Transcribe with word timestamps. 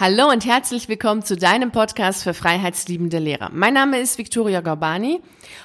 Hallo 0.00 0.30
und 0.30 0.46
herzlich 0.46 0.88
willkommen 0.88 1.24
zu 1.24 1.36
deinem 1.36 1.72
Podcast 1.72 2.22
für 2.22 2.32
freiheitsliebende 2.32 3.18
Lehrer. 3.18 3.50
Mein 3.52 3.74
Name 3.74 3.98
ist 3.98 4.16
Victoria 4.16 4.60
Gorbani. 4.60 5.20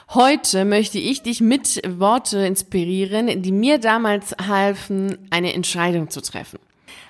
Heute 0.09 0.65
möchte 0.65 0.97
ich 0.97 1.21
dich 1.21 1.39
mit 1.39 1.79
Worte 1.99 2.39
inspirieren, 2.39 3.43
die 3.43 3.51
mir 3.51 3.77
damals 3.77 4.35
halfen, 4.47 5.19
eine 5.29 5.53
Entscheidung 5.53 6.09
zu 6.09 6.19
treffen. 6.19 6.57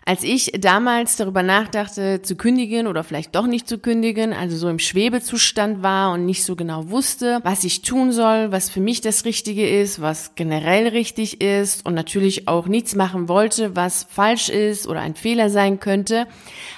Als 0.06 0.24
ich 0.24 0.52
damals 0.60 1.16
darüber 1.16 1.44
nachdachte, 1.44 2.22
zu 2.22 2.36
kündigen 2.36 2.88
oder 2.88 3.06
vielleicht 3.06 3.36
doch 3.36 3.48
nicht 3.48 3.70
zu 3.70 3.78
kündigen, 3.78 4.34
also 4.34 4.58
so 4.58 4.68
im 4.68 4.80
Schwebezustand 4.80 5.82
war 5.82 6.12
und 6.12 6.26
nicht 6.26 6.44
so 6.44 6.58
genau 6.58 6.90
wusste, 6.90 7.40
was 7.44 7.64
ich 7.64 7.84
tun 7.84 8.12
soll, 8.12 8.52
was 8.52 8.70
für 8.70 8.82
mich 8.82 9.00
das 9.00 9.24
Richtige 9.24 9.68
ist, 9.68 10.02
was 10.02 10.36
generell 10.36 10.90
richtig 10.90 11.40
ist 11.40 11.86
und 11.86 11.94
natürlich 11.94 12.50
auch 12.50 12.68
nichts 12.68 12.96
machen 12.96 13.30
wollte, 13.30 13.78
was 13.78 14.06
falsch 14.10 14.50
ist 14.50 14.88
oder 14.88 15.00
ein 15.00 15.16
Fehler 15.16 15.50
sein 15.50 15.80
könnte, 15.80 16.28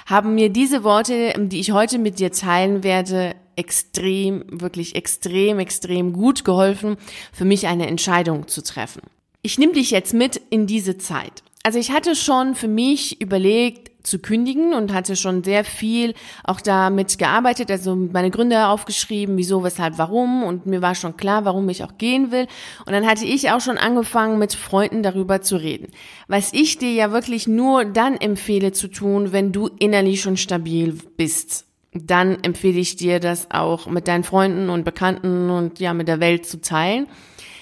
haben 0.06 0.36
mir 0.36 0.48
diese 0.48 0.84
Worte, 0.84 1.34
die 1.36 1.58
ich 1.58 1.72
heute 1.72 1.98
mit 1.98 2.20
dir 2.20 2.30
teilen 2.30 2.84
werde, 2.84 3.34
extrem, 3.56 4.44
wirklich 4.48 4.94
extrem, 4.94 5.58
extrem 5.58 6.12
gut 6.12 6.44
geholfen, 6.44 6.96
für 7.32 7.44
mich 7.44 7.66
eine 7.66 7.88
Entscheidung 7.88 8.46
zu 8.46 8.62
treffen. 8.62 9.02
Ich 9.42 9.58
nehme 9.58 9.72
dich 9.72 9.90
jetzt 9.90 10.14
mit 10.14 10.40
in 10.50 10.66
diese 10.66 10.98
Zeit. 10.98 11.42
Also 11.66 11.80
ich 11.80 11.90
hatte 11.90 12.14
schon 12.14 12.54
für 12.54 12.68
mich 12.68 13.20
überlegt 13.20 14.06
zu 14.06 14.20
kündigen 14.20 14.72
und 14.72 14.94
hatte 14.94 15.16
schon 15.16 15.42
sehr 15.42 15.64
viel 15.64 16.14
auch 16.44 16.60
damit 16.60 17.18
gearbeitet, 17.18 17.72
also 17.72 17.96
meine 17.96 18.30
Gründe 18.30 18.68
aufgeschrieben, 18.68 19.36
wieso, 19.36 19.64
weshalb, 19.64 19.98
warum 19.98 20.44
und 20.44 20.66
mir 20.66 20.80
war 20.80 20.94
schon 20.94 21.16
klar, 21.16 21.44
warum 21.44 21.68
ich 21.68 21.82
auch 21.82 21.98
gehen 21.98 22.30
will. 22.30 22.46
Und 22.86 22.92
dann 22.92 23.04
hatte 23.04 23.24
ich 23.24 23.50
auch 23.50 23.60
schon 23.60 23.78
angefangen, 23.78 24.38
mit 24.38 24.54
Freunden 24.54 25.02
darüber 25.02 25.42
zu 25.42 25.56
reden. 25.56 25.88
Was 26.28 26.52
ich 26.52 26.78
dir 26.78 26.92
ja 26.92 27.10
wirklich 27.10 27.48
nur 27.48 27.84
dann 27.84 28.16
empfehle 28.16 28.70
zu 28.70 28.86
tun, 28.86 29.32
wenn 29.32 29.50
du 29.50 29.68
innerlich 29.80 30.20
schon 30.20 30.36
stabil 30.36 30.96
bist 31.16 31.64
dann 31.98 32.42
empfehle 32.42 32.78
ich 32.78 32.96
dir, 32.96 33.20
das 33.20 33.50
auch 33.50 33.86
mit 33.86 34.06
deinen 34.06 34.22
Freunden 34.22 34.68
und 34.68 34.84
Bekannten 34.84 35.48
und 35.48 35.80
ja, 35.80 35.94
mit 35.94 36.08
der 36.08 36.20
Welt 36.20 36.44
zu 36.44 36.60
teilen. 36.60 37.06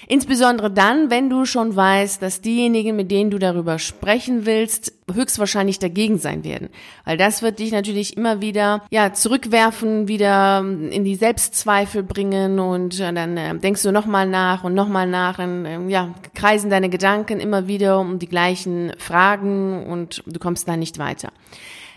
Insbesondere 0.07 0.69
dann, 0.69 1.09
wenn 1.09 1.29
du 1.29 1.45
schon 1.45 1.75
weißt, 1.75 2.21
dass 2.21 2.41
diejenigen, 2.41 2.95
mit 2.95 3.09
denen 3.11 3.31
du 3.31 3.39
darüber 3.39 3.79
sprechen 3.79 4.45
willst, 4.45 4.93
höchstwahrscheinlich 5.11 5.79
dagegen 5.79 6.17
sein 6.17 6.43
werden. 6.43 6.69
Weil 7.05 7.17
das 7.17 7.41
wird 7.41 7.59
dich 7.59 7.71
natürlich 7.71 8.17
immer 8.17 8.41
wieder, 8.41 8.83
ja, 8.91 9.13
zurückwerfen, 9.13 10.07
wieder 10.07 10.59
in 10.59 11.03
die 11.03 11.15
Selbstzweifel 11.15 12.03
bringen 12.03 12.59
und 12.59 12.99
äh, 12.99 13.13
dann 13.13 13.37
äh, 13.37 13.55
denkst 13.57 13.83
du 13.83 13.91
nochmal 13.91 14.27
nach 14.27 14.63
und 14.63 14.73
nochmal 14.73 15.07
nach, 15.07 15.37
dann, 15.37 15.65
äh, 15.65 15.87
ja, 15.87 16.13
kreisen 16.33 16.69
deine 16.69 16.89
Gedanken 16.89 17.39
immer 17.39 17.67
wieder 17.67 17.99
um 17.99 18.19
die 18.19 18.29
gleichen 18.29 18.93
Fragen 18.97 19.85
und 19.85 20.23
du 20.25 20.39
kommst 20.39 20.67
da 20.67 20.77
nicht 20.77 20.99
weiter. 20.99 21.31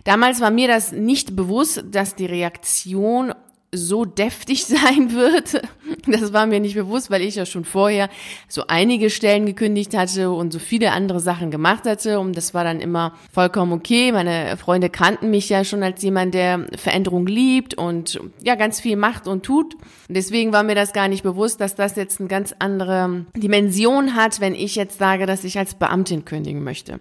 Damals 0.04 0.40
war 0.40 0.50
mir 0.50 0.68
das 0.68 0.92
nicht 0.92 1.36
bewusst, 1.36 1.84
dass 1.90 2.14
die 2.14 2.26
Reaktion 2.26 3.34
so 3.72 4.04
deftig 4.04 4.64
sein 4.66 5.12
wird. 5.12 5.62
Das 6.06 6.32
war 6.32 6.46
mir 6.46 6.60
nicht 6.60 6.74
bewusst, 6.74 7.10
weil 7.10 7.22
ich 7.22 7.34
ja 7.34 7.46
schon 7.46 7.64
vorher 7.64 8.08
so 8.48 8.64
einige 8.66 9.10
Stellen 9.10 9.46
gekündigt 9.46 9.96
hatte 9.96 10.30
und 10.30 10.52
so 10.52 10.58
viele 10.58 10.92
andere 10.92 11.20
Sachen 11.20 11.50
gemacht 11.50 11.84
hatte. 11.84 12.20
Und 12.20 12.36
das 12.36 12.54
war 12.54 12.64
dann 12.64 12.80
immer 12.80 13.14
vollkommen 13.32 13.72
okay. 13.72 14.12
Meine 14.12 14.56
Freunde 14.56 14.90
kannten 14.90 15.30
mich 15.30 15.48
ja 15.48 15.64
schon 15.64 15.82
als 15.82 16.02
jemand, 16.02 16.34
der 16.34 16.66
Veränderung 16.76 17.26
liebt 17.26 17.74
und 17.74 18.20
ja, 18.42 18.54
ganz 18.54 18.80
viel 18.80 18.96
macht 18.96 19.26
und 19.26 19.44
tut. 19.44 19.74
Und 19.74 20.16
deswegen 20.16 20.52
war 20.52 20.62
mir 20.62 20.74
das 20.74 20.92
gar 20.92 21.08
nicht 21.08 21.22
bewusst, 21.22 21.60
dass 21.60 21.74
das 21.74 21.96
jetzt 21.96 22.20
eine 22.20 22.28
ganz 22.28 22.54
andere 22.58 23.26
Dimension 23.36 24.14
hat, 24.14 24.40
wenn 24.40 24.54
ich 24.54 24.76
jetzt 24.76 24.98
sage, 24.98 25.26
dass 25.26 25.44
ich 25.44 25.58
als 25.58 25.74
Beamtin 25.74 26.24
kündigen 26.24 26.64
möchte. 26.64 27.00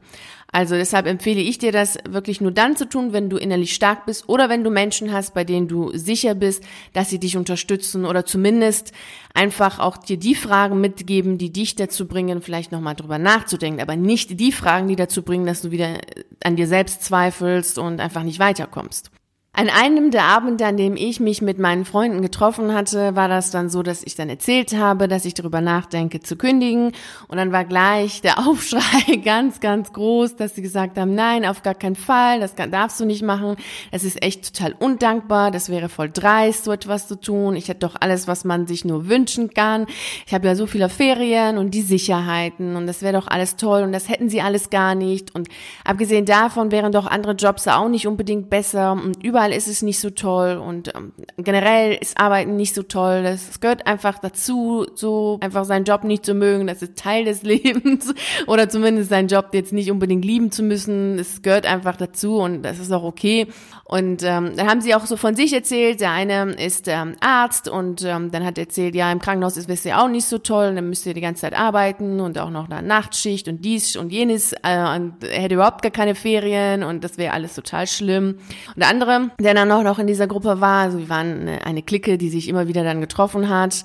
Also 0.52 0.76
deshalb 0.76 1.08
empfehle 1.08 1.42
ich 1.42 1.58
dir 1.58 1.72
das 1.72 1.98
wirklich 2.10 2.40
nur 2.40 2.52
dann 2.52 2.78
zu 2.78 2.88
tun, 2.88 3.12
wenn 3.12 3.30
du 3.30 3.38
innerlich 3.38 3.74
stark 3.74 4.06
bist 4.06 4.30
oder 4.30 4.50
wenn 4.50 4.64
du 4.64 4.70
Menschen 4.70 5.12
hast, 5.12 5.34
bei 5.34 5.44
denen 5.44 5.68
du 5.68 5.92
sicher 5.96 6.36
bist, 6.36 6.64
dass 6.94 7.10
sie 7.10 7.20
dich 7.20 7.36
unterstützen 7.36 8.06
oder 8.06 8.26
zumindest 8.26 8.94
einfach 9.34 9.80
auch 9.80 9.98
dir 9.98 10.18
die 10.18 10.36
Fragen 10.36 10.80
mitgeben, 10.80 11.38
die 11.38 11.52
dich 11.52 11.76
dazu 11.76 12.08
bringen, 12.08 12.42
vielleicht 12.42 12.72
nochmal 12.72 12.96
drüber 12.96 13.20
nachzudenken, 13.20 13.82
aber 13.82 13.98
nicht 13.98 14.40
die 14.40 14.54
Fragen, 14.54 14.88
die 14.88 14.96
dazu 14.96 15.22
bringen, 15.22 15.46
dass 15.46 15.62
du 15.62 15.72
wieder 15.72 16.00
an 16.44 16.56
dir 16.56 16.68
selbst 16.68 17.04
zweifelst 17.04 17.78
und 17.78 18.00
einfach 18.00 18.24
nicht 18.24 18.40
weiterkommst. 18.40 19.12
An 19.60 19.72
einem 19.72 20.12
der 20.12 20.26
Abende, 20.26 20.68
an 20.68 20.78
dem 20.78 20.96
ich 20.96 21.20
mich 21.20 21.42
mit 21.42 21.58
meinen 21.58 21.84
Freunden 21.84 22.22
getroffen 22.22 22.76
hatte, 22.76 23.16
war 23.16 23.28
das 23.28 23.50
dann 23.50 23.72
so, 23.72 23.82
dass 23.82 24.04
ich 24.04 24.14
dann 24.14 24.30
erzählt 24.30 24.78
habe, 24.78 25.08
dass 25.08 25.26
ich 25.26 25.34
darüber 25.34 25.62
nachdenke 25.62 26.20
zu 26.20 26.36
kündigen. 26.36 26.92
Und 27.28 27.38
dann 27.38 27.52
war 27.52 27.66
gleich 27.66 28.22
der 28.22 28.38
Aufschrei 28.48 29.16
ganz, 29.26 29.60
ganz 29.60 29.94
groß, 29.94 30.36
dass 30.36 30.54
sie 30.54 30.62
gesagt 30.62 31.00
haben, 31.00 31.16
nein, 31.16 31.44
auf 31.44 31.64
gar 31.64 31.74
keinen 31.74 31.96
Fall, 31.96 32.40
das 32.40 32.54
darfst 32.54 33.00
du 33.00 33.06
nicht 33.06 33.24
machen. 33.24 33.56
Es 33.90 34.04
ist 34.04 34.22
echt 34.22 34.54
total 34.56 34.76
undankbar, 34.78 35.50
das 35.50 35.70
wäre 35.70 35.90
voll 35.90 36.12
dreist, 36.14 36.66
so 36.66 36.72
etwas 36.72 37.08
zu 37.08 37.20
tun. 37.20 37.56
Ich 37.56 37.68
hätte 37.68 37.80
doch 37.80 37.96
alles, 38.00 38.28
was 38.28 38.46
man 38.46 38.68
sich 38.68 38.86
nur 38.86 39.10
wünschen 39.10 39.56
kann. 39.56 39.88
Ich 40.28 40.36
habe 40.36 40.46
ja 40.46 40.54
so 40.54 40.68
viele 40.68 40.88
Ferien 40.88 41.58
und 41.58 41.72
die 41.72 41.82
Sicherheiten 41.82 42.76
und 42.76 42.86
das 42.86 43.02
wäre 43.02 43.14
doch 43.14 43.28
alles 43.28 43.56
toll 43.56 43.82
und 43.82 43.92
das 43.92 44.08
hätten 44.08 44.30
sie 44.30 44.42
alles 44.42 44.70
gar 44.70 44.94
nicht. 44.94 45.34
Und 45.34 45.48
abgesehen 45.84 46.26
davon 46.26 46.72
wären 46.72 46.92
doch 46.92 47.08
andere 47.08 47.34
Jobs 47.34 47.68
auch 47.68 47.90
nicht 47.90 48.06
unbedingt 48.06 48.52
besser 48.52 48.92
und 48.92 49.24
überall 49.24 49.47
überall 49.48 49.58
ist 49.58 49.68
es 49.68 49.82
nicht 49.82 50.00
so 50.00 50.10
toll 50.10 50.58
und 50.58 50.94
ähm, 50.96 51.14
generell 51.38 51.98
ist 52.00 52.20
Arbeiten 52.20 52.56
nicht 52.56 52.74
so 52.74 52.84
toll. 52.84 53.24
Das, 53.24 53.48
das 53.48 53.60
gehört 53.60 53.88
einfach 53.88 54.20
dazu, 54.20 54.86
so 54.96 55.38
einfach 55.42 55.66
seinen 55.66 55.86
Job 55.86 56.04
nicht 56.04 56.26
zu 56.26 56.34
mögen. 56.34 56.68
Das 56.68 56.82
ist 56.82 56.98
Teil 56.98 57.26
des 57.26 57.44
Lebens 57.48 58.14
oder 58.48 58.70
zumindest 58.70 59.10
seinen 59.10 59.28
Job 59.28 59.50
jetzt 59.54 59.74
nicht 59.74 59.92
unbedingt 59.92 60.26
lieben 60.26 60.52
zu 60.52 60.64
müssen. 60.64 61.20
Es 61.20 61.42
gehört 61.42 61.66
einfach 61.66 61.96
dazu 61.96 62.38
und 62.38 62.64
das 62.64 62.80
ist 62.80 62.92
auch 62.92 63.04
okay. 63.04 63.48
Und 63.90 64.22
ähm, 64.24 64.52
dann 64.58 64.68
haben 64.68 64.82
sie 64.82 64.94
auch 64.96 65.06
so 65.06 65.16
von 65.16 65.36
sich 65.36 65.54
erzählt. 65.54 66.02
Der 66.02 66.12
eine 66.12 66.52
ist 66.54 66.90
ähm, 66.90 67.16
Arzt 67.22 67.70
und 67.70 68.04
ähm, 68.04 68.32
dann 68.32 68.46
hat 68.46 68.58
er 68.58 68.66
erzählt, 68.66 68.96
ja, 68.96 69.10
im 69.10 69.20
Krankenhaus 69.20 69.56
ist 69.56 69.70
es 69.70 69.86
ja 69.86 70.04
auch 70.04 70.10
nicht 70.10 70.26
so 70.26 70.40
toll. 70.40 70.76
Dann 70.76 70.90
müsst 70.90 71.06
ihr 71.06 71.14
die 71.14 71.22
ganze 71.22 71.42
Zeit 71.42 71.58
arbeiten 71.58 72.20
und 72.20 72.38
auch 72.38 72.50
noch 72.50 72.70
eine 72.70 72.86
Nachtschicht 72.86 73.48
und 73.48 73.64
dies 73.64 73.96
und 73.96 74.12
jenes. 74.12 74.52
Äh, 74.64 74.98
und 74.98 75.24
er 75.24 75.42
hätte 75.42 75.56
überhaupt 75.56 75.84
gar 75.84 75.92
keine 75.92 76.16
Ferien 76.16 76.84
und 76.84 77.06
das 77.06 77.18
wäre 77.18 77.34
alles 77.34 77.56
total 77.56 77.88
schlimm. 77.88 78.40
Und 78.76 78.80
der 78.80 78.90
andere, 78.90 79.32
der 79.40 79.54
dann 79.54 79.72
auch 79.72 79.84
noch 79.84 80.00
in 80.00 80.08
dieser 80.08 80.26
Gruppe 80.26 80.62
war, 80.62 80.84
also 80.84 80.98
wir 80.98 81.10
waren 81.10 81.42
eine, 81.42 81.66
eine 81.66 81.84
Clique, 81.84 82.18
die 82.18 82.30
sich 82.30 82.48
immer 82.48 82.68
wieder 82.68 82.84
dann 82.84 83.02
getroffen 83.02 83.50
hat. 83.50 83.84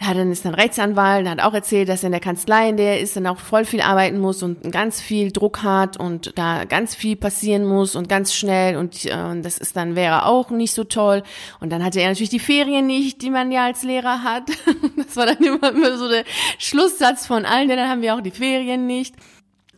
Ja, 0.00 0.12
dann 0.12 0.32
ist 0.32 0.44
dann 0.44 0.54
Rechtsanwalt, 0.54 1.24
der 1.24 1.32
hat 1.32 1.40
auch 1.40 1.54
erzählt, 1.54 1.88
dass 1.88 2.02
er 2.02 2.08
in 2.08 2.12
der 2.12 2.20
Kanzlei, 2.20 2.68
in 2.68 2.76
der 2.76 2.94
er 2.94 3.00
ist, 3.00 3.16
dann 3.16 3.26
auch 3.28 3.38
voll 3.38 3.64
viel 3.64 3.80
arbeiten 3.80 4.18
muss 4.18 4.42
und 4.42 4.72
ganz 4.72 5.00
viel 5.00 5.30
Druck 5.30 5.62
hat 5.62 5.98
und 5.98 6.36
da 6.36 6.64
ganz 6.64 6.96
viel 6.96 7.14
passieren 7.14 7.64
muss 7.64 7.94
und 7.94 8.08
ganz 8.08 8.34
schnell 8.34 8.76
und 8.76 9.04
äh, 9.04 9.40
das 9.40 9.58
ist 9.58 9.76
dann 9.76 9.94
wäre 9.94 10.26
auch 10.26 10.50
nicht 10.50 10.72
so 10.72 10.82
toll. 10.82 11.22
Und 11.60 11.70
dann 11.70 11.84
hatte 11.84 12.00
er 12.00 12.08
natürlich 12.08 12.30
die 12.30 12.40
Ferien 12.40 12.86
nicht, 12.86 13.22
die 13.22 13.30
man 13.30 13.52
ja 13.52 13.66
als 13.66 13.82
Lehrer 13.84 14.22
hat. 14.22 14.50
Das 14.96 15.16
war 15.16 15.26
dann 15.26 15.42
immer, 15.42 15.70
immer 15.70 15.96
so 15.96 16.08
der 16.08 16.24
Schlusssatz 16.58 17.26
von 17.26 17.46
allen, 17.46 17.68
denn 17.68 17.78
dann 17.78 17.88
haben 17.88 18.02
wir 18.02 18.14
auch 18.14 18.20
die 18.20 18.30
Ferien 18.30 18.86
nicht 18.86 19.14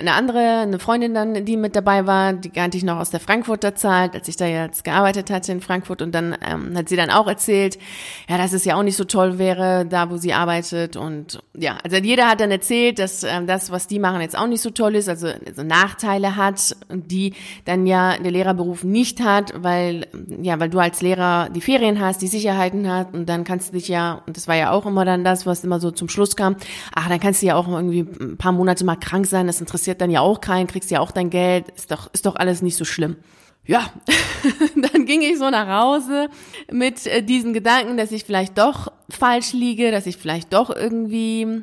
eine 0.01 0.15
andere, 0.15 0.61
eine 0.61 0.79
Freundin 0.79 1.15
dann, 1.15 1.45
die 1.45 1.57
mit 1.57 1.77
dabei 1.77 2.07
war, 2.07 2.33
die 2.33 2.51
kannte 2.51 2.77
ich 2.77 2.85
noch 2.85 2.99
aus 2.99 3.11
der 3.11 3.21
Frankfurter 3.21 3.75
Zeit, 3.75 4.15
als 4.15 4.27
ich 4.29 4.37
da 4.37 4.47
jetzt 4.47 4.83
gearbeitet 4.85 5.31
hatte 5.31 5.53
in 5.53 5.61
Frankfurt. 5.61 6.03
Und 6.03 6.15
dann 6.15 6.37
ähm, 6.45 6.77
hat 6.77 6.89
sie 6.89 6.97
dann 6.97 7.11
auch 7.11 7.29
erzählt, 7.29 7.79
ja, 8.29 8.39
dass 8.39 8.53
es 8.53 8.65
ja 8.65 8.77
auch 8.77 8.83
nicht 8.83 8.97
so 8.97 9.05
toll 9.05 9.39
wäre, 9.39 9.87
da 9.87 10.11
wo 10.11 10.17
sie 10.17 10.33
arbeitet. 10.33 10.97
Und 10.97 11.41
ja, 11.57 11.79
also 11.85 11.97
jeder 11.97 12.29
hat 12.29 12.41
dann 12.41 12.51
erzählt, 12.51 12.99
dass 12.99 13.23
ähm, 13.23 13.47
das, 13.47 13.71
was 13.71 13.87
die 13.87 13.99
machen, 13.99 14.21
jetzt 14.21 14.37
auch 14.37 14.47
nicht 14.47 14.63
so 14.63 14.71
toll 14.71 14.97
ist, 14.97 15.09
also, 15.09 15.29
also 15.47 15.63
Nachteile 15.63 16.37
hat, 16.37 16.77
die 16.91 17.35
dann 17.65 17.87
ja 17.87 18.17
der 18.17 18.31
Lehrerberuf 18.31 18.83
nicht 18.85 19.21
hat, 19.21 19.53
weil 19.57 20.07
ja, 20.43 20.59
weil 20.59 20.71
du 20.71 20.79
als 20.79 21.03
Lehrer 21.03 21.49
die 21.51 21.61
Ferien 21.61 22.01
hast, 22.01 22.23
die 22.23 22.29
Sicherheiten 22.29 22.91
hast. 22.91 23.13
Und 23.13 23.29
dann 23.29 23.45
kannst 23.45 23.69
du 23.69 23.73
dich 23.77 23.89
ja, 23.89 24.23
und 24.27 24.37
das 24.37 24.49
war 24.49 24.57
ja 24.57 24.71
auch 24.71 24.87
immer 24.87 25.05
dann 25.05 25.25
das, 25.25 25.47
was 25.47 25.65
immer 25.65 25.81
so 25.81 25.91
zum 25.91 26.09
Schluss 26.09 26.37
kam, 26.37 26.57
ach, 26.95 27.09
dann 27.09 27.21
kannst 27.21 27.43
du 27.43 27.47
ja 27.47 27.57
auch 27.57 27.69
irgendwie 27.69 28.07
ein 28.21 28.37
paar 28.37 28.53
Monate 28.53 28.85
mal 28.85 28.97
krank 28.97 29.27
sein, 29.27 29.47
das 29.47 29.61
interessiert 29.61 29.90
interessiert 29.91 30.01
dann 30.01 30.11
ja 30.11 30.21
auch 30.21 30.41
keinen, 30.41 30.67
kriegst 30.67 30.91
ja 30.91 31.01
auch 31.01 31.11
dein 31.11 31.31
Geld, 31.31 31.69
ist 31.71 31.91
doch, 31.91 32.11
ist 32.13 32.27
doch 32.27 32.37
alles 32.37 32.63
nicht 32.63 32.77
so 32.77 32.85
schlimm. 32.85 33.17
Ja, 33.67 33.93
dann 34.77 35.05
ging 35.05 35.23
ich 35.23 35.39
so 35.39 35.51
nach 35.51 35.69
Hause 35.69 36.29
mit 36.71 37.07
äh, 37.07 37.23
diesen 37.23 37.53
Gedanken, 37.53 37.97
dass 37.97 38.13
ich 38.13 38.25
vielleicht 38.25 38.57
doch 38.57 38.91
falsch 39.11 39.53
liege, 39.53 39.91
dass 39.91 40.07
ich 40.07 40.17
vielleicht 40.17 40.53
doch 40.53 40.71
irgendwie 40.71 41.63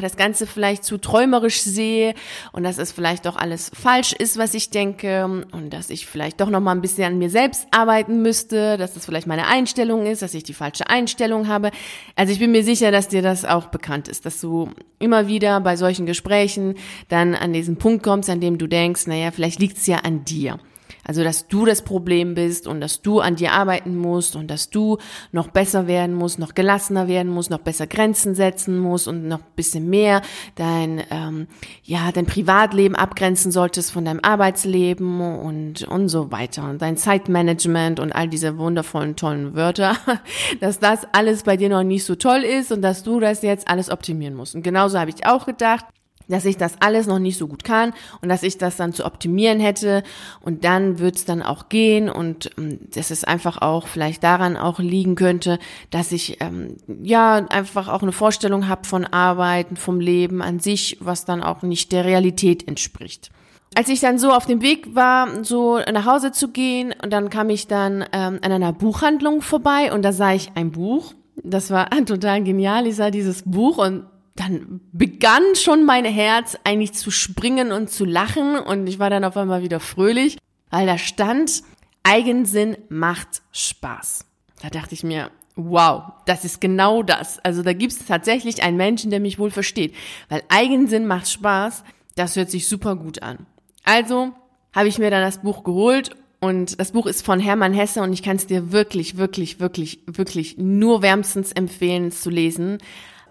das 0.00 0.16
Ganze 0.16 0.46
vielleicht 0.46 0.84
zu 0.84 0.98
träumerisch 0.98 1.60
sehe 1.60 2.14
und 2.52 2.62
dass 2.62 2.78
es 2.78 2.92
vielleicht 2.92 3.26
doch 3.26 3.36
alles 3.36 3.70
falsch 3.74 4.12
ist, 4.12 4.38
was 4.38 4.54
ich 4.54 4.70
denke 4.70 5.46
und 5.50 5.70
dass 5.70 5.90
ich 5.90 6.06
vielleicht 6.06 6.40
doch 6.40 6.48
noch 6.48 6.60
mal 6.60 6.72
ein 6.72 6.80
bisschen 6.80 7.04
an 7.04 7.18
mir 7.18 7.30
selbst 7.30 7.66
arbeiten 7.70 8.22
müsste, 8.22 8.76
dass 8.76 8.94
das 8.94 9.04
vielleicht 9.04 9.26
meine 9.26 9.46
Einstellung 9.46 10.06
ist, 10.06 10.22
dass 10.22 10.34
ich 10.34 10.44
die 10.44 10.54
falsche 10.54 10.88
Einstellung 10.88 11.48
habe. 11.48 11.70
Also 12.14 12.32
ich 12.32 12.38
bin 12.38 12.52
mir 12.52 12.62
sicher, 12.62 12.92
dass 12.92 13.08
dir 13.08 13.22
das 13.22 13.44
auch 13.44 13.66
bekannt 13.66 14.08
ist, 14.08 14.26
dass 14.26 14.40
du 14.40 14.70
immer 14.98 15.26
wieder 15.26 15.60
bei 15.60 15.76
solchen 15.76 16.06
Gesprächen 16.06 16.76
dann 17.08 17.34
an 17.34 17.52
diesen 17.52 17.76
Punkt 17.76 18.02
kommst, 18.04 18.30
an 18.30 18.40
dem 18.40 18.58
du 18.58 18.68
denkst, 18.68 19.06
naja, 19.06 19.30
vielleicht 19.32 19.58
liegt 19.58 19.78
es 19.78 19.86
ja 19.86 19.98
an 19.98 20.24
dir. 20.24 20.58
Also, 21.06 21.22
dass 21.22 21.48
du 21.48 21.64
das 21.64 21.82
Problem 21.82 22.34
bist 22.34 22.66
und 22.66 22.80
dass 22.80 23.02
du 23.02 23.20
an 23.20 23.36
dir 23.36 23.52
arbeiten 23.52 23.96
musst 23.96 24.36
und 24.36 24.50
dass 24.50 24.70
du 24.70 24.98
noch 25.32 25.48
besser 25.48 25.86
werden 25.86 26.14
musst, 26.14 26.38
noch 26.38 26.54
gelassener 26.54 27.08
werden 27.08 27.30
musst, 27.30 27.50
noch 27.50 27.58
besser 27.58 27.86
Grenzen 27.86 28.34
setzen 28.34 28.78
musst 28.78 29.06
und 29.08 29.28
noch 29.28 29.40
bisschen 29.56 29.88
mehr 29.88 30.22
dein, 30.54 31.02
ähm, 31.10 31.46
ja, 31.82 32.10
dein 32.12 32.26
Privatleben 32.26 32.96
abgrenzen 32.96 33.52
solltest 33.52 33.92
von 33.92 34.04
deinem 34.04 34.20
Arbeitsleben 34.22 35.20
und, 35.20 35.82
und 35.82 36.08
so 36.08 36.32
weiter. 36.32 36.68
Und 36.68 36.80
dein 36.82 36.96
Zeitmanagement 36.96 38.00
und 38.00 38.12
all 38.12 38.28
diese 38.28 38.58
wundervollen, 38.58 39.16
tollen 39.16 39.54
Wörter, 39.54 39.96
dass 40.60 40.78
das 40.78 41.06
alles 41.12 41.42
bei 41.42 41.56
dir 41.56 41.68
noch 41.68 41.82
nicht 41.82 42.04
so 42.04 42.14
toll 42.14 42.42
ist 42.42 42.72
und 42.72 42.82
dass 42.82 43.02
du 43.02 43.20
das 43.20 43.42
jetzt 43.42 43.68
alles 43.68 43.90
optimieren 43.90 44.34
musst. 44.34 44.54
Und 44.54 44.62
genauso 44.62 44.98
habe 44.98 45.10
ich 45.10 45.26
auch 45.26 45.46
gedacht 45.46 45.84
dass 46.28 46.44
ich 46.44 46.56
das 46.56 46.74
alles 46.80 47.06
noch 47.06 47.18
nicht 47.18 47.38
so 47.38 47.46
gut 47.46 47.64
kann 47.64 47.92
und 48.20 48.28
dass 48.28 48.42
ich 48.42 48.58
das 48.58 48.76
dann 48.76 48.92
zu 48.92 49.04
optimieren 49.04 49.60
hätte 49.60 50.02
und 50.40 50.64
dann 50.64 50.98
wird's 50.98 51.24
dann 51.24 51.42
auch 51.42 51.68
gehen 51.68 52.08
und 52.08 52.50
ähm, 52.58 52.78
dass 52.94 53.10
es 53.10 53.24
einfach 53.24 53.60
auch 53.62 53.86
vielleicht 53.86 54.22
daran 54.22 54.56
auch 54.56 54.78
liegen 54.78 55.14
könnte, 55.14 55.58
dass 55.90 56.12
ich 56.12 56.40
ähm, 56.40 56.76
ja 57.02 57.36
einfach 57.48 57.88
auch 57.88 58.02
eine 58.02 58.12
Vorstellung 58.12 58.68
habe 58.68 58.86
von 58.86 59.04
Arbeiten, 59.04 59.76
vom 59.76 60.00
Leben 60.00 60.42
an 60.42 60.60
sich, 60.60 60.98
was 61.00 61.24
dann 61.24 61.42
auch 61.42 61.62
nicht 61.62 61.92
der 61.92 62.04
Realität 62.04 62.66
entspricht. 62.66 63.30
Als 63.76 63.88
ich 63.88 63.98
dann 63.98 64.18
so 64.18 64.30
auf 64.30 64.46
dem 64.46 64.62
Weg 64.62 64.94
war, 64.94 65.44
so 65.44 65.80
nach 65.92 66.06
Hause 66.06 66.30
zu 66.30 66.48
gehen, 66.48 66.94
und 67.02 67.12
dann 67.12 67.28
kam 67.28 67.50
ich 67.50 67.66
dann 67.66 68.04
ähm, 68.12 68.38
an 68.40 68.52
einer 68.52 68.72
Buchhandlung 68.72 69.42
vorbei 69.42 69.92
und 69.92 70.02
da 70.02 70.12
sah 70.12 70.32
ich 70.32 70.52
ein 70.54 70.70
Buch. 70.70 71.12
Das 71.42 71.70
war 71.70 71.90
total 72.06 72.44
genial. 72.44 72.86
Ich 72.86 72.96
sah 72.96 73.10
dieses 73.10 73.42
Buch 73.42 73.78
und 73.78 74.04
dann 74.36 74.80
begann 74.92 75.42
schon 75.54 75.84
mein 75.84 76.04
Herz 76.04 76.56
eigentlich 76.64 76.92
zu 76.92 77.10
springen 77.10 77.70
und 77.72 77.90
zu 77.90 78.04
lachen 78.04 78.56
und 78.56 78.86
ich 78.86 78.98
war 78.98 79.10
dann 79.10 79.24
auf 79.24 79.36
einmal 79.36 79.62
wieder 79.62 79.80
fröhlich, 79.80 80.38
weil 80.70 80.86
da 80.86 80.98
stand, 80.98 81.62
Eigensinn 82.02 82.76
macht 82.88 83.42
Spaß. 83.52 84.26
Da 84.60 84.70
dachte 84.70 84.94
ich 84.94 85.04
mir, 85.04 85.30
wow, 85.56 86.12
das 86.26 86.44
ist 86.44 86.60
genau 86.60 87.02
das. 87.02 87.38
Also 87.44 87.62
da 87.62 87.72
gibt 87.72 87.92
es 87.92 88.04
tatsächlich 88.06 88.62
einen 88.62 88.76
Menschen, 88.76 89.10
der 89.10 89.20
mich 89.20 89.38
wohl 89.38 89.50
versteht, 89.50 89.94
weil 90.28 90.42
Eigensinn 90.48 91.06
macht 91.06 91.30
Spaß, 91.30 91.84
das 92.16 92.34
hört 92.34 92.50
sich 92.50 92.68
super 92.68 92.96
gut 92.96 93.22
an. 93.22 93.46
Also 93.84 94.32
habe 94.72 94.88
ich 94.88 94.98
mir 94.98 95.10
dann 95.10 95.22
das 95.22 95.42
Buch 95.42 95.62
geholt 95.62 96.10
und 96.40 96.80
das 96.80 96.90
Buch 96.90 97.06
ist 97.06 97.24
von 97.24 97.38
Hermann 97.38 97.72
Hesse 97.72 98.02
und 98.02 98.12
ich 98.12 98.22
kann 98.22 98.36
es 98.36 98.48
dir 98.48 98.72
wirklich, 98.72 99.16
wirklich, 99.16 99.60
wirklich, 99.60 100.00
wirklich 100.06 100.58
nur 100.58 101.02
wärmstens 101.02 101.52
empfehlen, 101.52 102.10
zu 102.10 102.30
lesen 102.30 102.78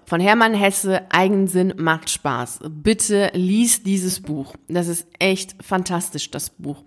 von 0.06 0.20
Hermann 0.20 0.54
Hesse, 0.54 1.02
Eigensinn 1.12 1.74
macht 1.78 2.10
Spaß. 2.10 2.60
Bitte 2.70 3.32
lies 3.34 3.84
dieses 3.84 4.22
Buch. 4.22 4.54
Das 4.68 4.88
ist 4.88 5.08
echt 5.20 5.56
fantastisch, 5.64 6.32
das 6.32 6.50
Buch. 6.50 6.84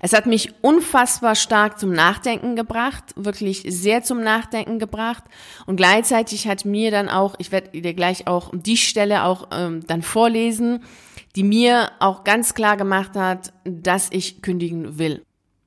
Es 0.00 0.12
hat 0.12 0.26
mich 0.26 0.52
unfassbar 0.62 1.34
stark 1.34 1.78
zum 1.78 1.92
Nachdenken 1.92 2.56
gebracht, 2.56 3.04
wirklich 3.16 3.64
sehr 3.68 4.02
zum 4.02 4.22
Nachdenken 4.22 4.78
gebracht. 4.78 5.24
Und 5.66 5.76
gleichzeitig 5.76 6.48
hat 6.48 6.64
mir 6.64 6.90
dann 6.90 7.08
auch, 7.08 7.34
ich 7.38 7.52
werde 7.52 7.70
dir 7.80 7.94
gleich 7.94 8.26
auch 8.26 8.50
die 8.54 8.76
Stelle 8.76 9.24
auch 9.24 9.48
ähm, 9.52 9.86
dann 9.86 10.02
vorlesen, 10.02 10.84
die 11.36 11.42
mir 11.42 11.90
auch 12.00 12.24
ganz 12.24 12.54
klar 12.54 12.76
gemacht 12.76 13.14
hat, 13.14 13.52
dass 13.64 14.08
ich 14.10 14.42
kündigen 14.42 14.98
will. 14.98 15.25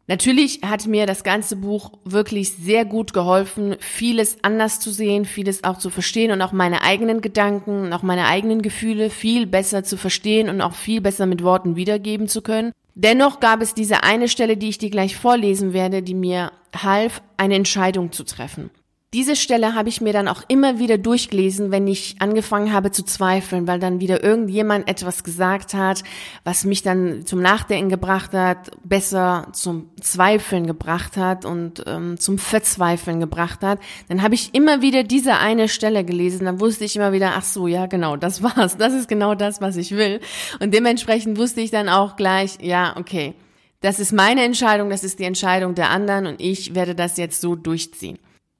Natürlich 0.09 0.61
hat 0.65 0.87
mir 0.87 1.05
das 1.05 1.23
ganze 1.23 1.55
Buch 1.55 1.91
wirklich 2.03 2.53
sehr 2.53 2.83
gut 2.83 3.13
geholfen, 3.13 3.75
vieles 3.77 4.43
anders 4.43 4.79
zu 4.79 4.89
sehen, 4.89 5.23
vieles 5.23 5.63
auch 5.63 5.77
zu 5.77 5.91
verstehen 5.91 6.31
und 6.31 6.41
auch 6.41 6.51
meine 6.51 6.81
eigenen 6.81 7.21
Gedanken 7.21 7.93
auch 7.93 8.01
meine 8.01 8.25
eigenen 8.25 8.63
Gefühle 8.63 9.11
viel 9.11 9.45
besser 9.45 9.83
zu 9.83 9.97
verstehen 9.97 10.49
und 10.49 10.61
auch 10.61 10.73
viel 10.73 10.99
besser 10.99 11.27
mit 11.27 11.43
Worten 11.43 11.75
wiedergeben 11.75 12.27
zu 12.27 12.41
können. 12.41 12.71
Dennoch 12.95 13.39
gab 13.39 13.61
es 13.61 13.75
diese 13.75 14.01
eine 14.03 14.29
Stelle, 14.29 14.57
die 14.57 14.69
ich 14.69 14.79
dir 14.79 14.89
gleich 14.89 15.15
vorlesen 15.15 15.73
werde, 15.73 16.01
die 16.01 16.15
mir 16.15 16.53
half, 16.75 17.21
eine 17.37 17.53
Entscheidung 17.53 18.11
zu 18.11 18.23
treffen. 18.23 18.71
Diese 19.11 19.35
Stelle 19.35 19.73
habe 19.73 19.89
ich 19.89 20.01
mir 20.01 20.13
dann 20.13 20.27
auch 20.27 20.43
immer 20.49 20.77
wieder 20.77 20.99
durchgelesen, 20.99 21.71
wenn 21.71 21.87
ich 21.87 22.17
angefangen 22.19 22.71
habe 22.71 22.91
zu 22.91 23.01
zweifeln, 23.01 23.65
weil 23.65 23.79
dann 23.79 23.99
wieder 23.99 24.23
irgendjemand 24.23 24.87
etwas 24.87 25.23
gesagt 25.23 25.73
hat, 25.73 26.03
was 26.43 26.63
mich 26.63 26.83
dann 26.83 27.25
zum 27.25 27.41
Nachdenken 27.41 27.89
gebracht 27.89 28.33
hat, 28.33 28.69
besser 28.83 29.47
zum 29.51 29.89
Zweifeln 29.99 30.67
gebracht 30.67 31.17
hat 31.17 31.43
und 31.43 31.83
ähm, 31.87 32.19
zum 32.19 32.37
Verzweifeln 32.37 33.19
gebracht 33.19 33.61
hat. 33.63 33.79
Dann 34.09 34.21
habe 34.21 34.35
ich 34.35 34.53
immer 34.53 34.83
wieder 34.83 35.01
diese 35.01 35.37
eine 35.37 35.69
Stelle 35.69 36.05
gelesen, 36.05 36.45
dann 36.45 36.59
wusste 36.59 36.85
ich 36.85 36.95
immer 36.95 37.11
wieder, 37.11 37.33
ach 37.35 37.45
so, 37.45 37.65
ja 37.65 37.87
genau, 37.87 38.15
das 38.15 38.43
war's, 38.43 38.77
das 38.77 38.93
ist 38.93 39.07
genau 39.07 39.33
das, 39.33 39.59
was 39.59 39.75
ich 39.75 39.89
will. 39.89 40.19
Und 40.59 40.71
dementsprechend 40.71 41.39
wusste 41.39 41.61
ich 41.61 41.71
dann 41.71 41.89
auch 41.89 42.15
gleich, 42.15 42.59
ja, 42.61 42.95
okay, 42.95 43.33
das 43.81 43.99
ist 43.99 44.13
meine 44.13 44.43
Entscheidung, 44.43 44.91
das 44.91 45.03
ist 45.03 45.17
die 45.17 45.23
Entscheidung 45.23 45.73
der 45.73 45.89
anderen 45.89 46.27
und 46.27 46.39
ich 46.39 46.75
werde 46.75 46.93
das 46.93 47.17
jetzt 47.17 47.41
so 47.41 47.55
durchziehen. 47.55 48.19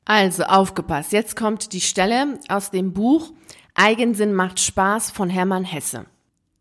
Also 0.10 0.42
aufgepasst, 0.42 1.12
jetzt 1.12 1.36
kommt 1.36 1.72
die 1.72 1.82
Stelle 1.82 2.40
aus 2.48 2.72
dem 2.72 2.94
Buch 2.94 3.32
Eigensinn 3.76 4.34
macht 4.34 4.60
Spaß 4.60 5.12
von 5.12 5.30
Hermann 5.30 5.64
Hesse. 5.64 6.08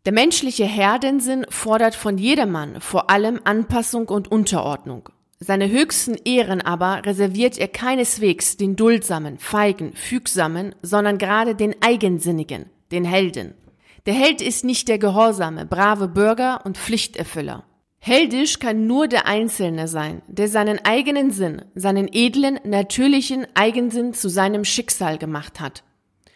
Der 0.05 0.13
menschliche 0.13 0.65
Herdensinn 0.65 1.47
fordert 1.49 1.95
von 1.95 2.19
jedermann 2.19 2.79
vor 2.79 3.09
allem 3.09 3.41
Anpassung 3.45 4.07
und 4.07 4.31
Unterordnung. 4.31 5.09
Seine 5.39 5.67
höchsten 5.67 6.13
Ehren 6.25 6.61
aber 6.61 7.07
reserviert 7.07 7.57
er 7.57 7.69
keineswegs 7.69 8.55
den 8.55 8.75
duldsamen, 8.75 9.39
feigen, 9.39 9.93
fügsamen, 9.95 10.75
sondern 10.83 11.17
gerade 11.17 11.55
den 11.55 11.73
eigensinnigen, 11.81 12.67
den 12.91 13.03
Helden. 13.03 13.55
Der 14.05 14.13
Held 14.13 14.43
ist 14.43 14.63
nicht 14.63 14.87
der 14.87 14.99
gehorsame, 14.99 15.65
brave 15.65 16.07
Bürger 16.07 16.61
und 16.65 16.77
Pflichterfüller. 16.77 17.63
Heldisch 17.99 18.59
kann 18.59 18.87
nur 18.87 19.07
der 19.07 19.27
Einzelne 19.27 19.87
sein, 19.89 20.21
der 20.27 20.47
seinen 20.47 20.83
eigenen 20.85 21.31
Sinn, 21.31 21.63
seinen 21.75 22.07
edlen, 22.11 22.59
natürlichen 22.63 23.45
Eigensinn 23.55 24.13
zu 24.13 24.29
seinem 24.29 24.63
Schicksal 24.63 25.17
gemacht 25.17 25.59
hat. 25.59 25.83